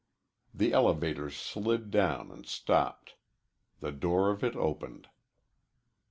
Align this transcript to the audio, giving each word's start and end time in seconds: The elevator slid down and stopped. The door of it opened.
The 0.51 0.73
elevator 0.73 1.29
slid 1.29 1.91
down 1.91 2.31
and 2.31 2.43
stopped. 2.47 3.13
The 3.81 3.91
door 3.91 4.31
of 4.31 4.43
it 4.43 4.55
opened. 4.55 5.09